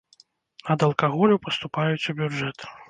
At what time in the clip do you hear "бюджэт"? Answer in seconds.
2.25-2.71